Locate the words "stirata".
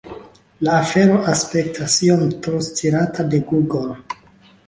2.69-3.27